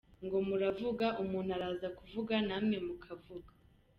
Ngo 0.25 0.37
muravuga, 0.47 1.05
umuntu 1.23 1.49
araza 1.57 1.85
akavuga, 1.91 2.35
namwe 2.47 2.77
mukavuga. 2.85 3.51